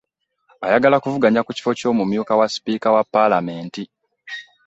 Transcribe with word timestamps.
Ayagala 0.65 0.95
okuvuganya 0.97 1.41
ku 1.45 1.51
kifo 1.57 1.71
ky'omumyuka 1.77 2.33
wa 2.39 2.47
Sipiika 2.53 2.87
wa 2.95 3.03
palamenti 3.13 3.83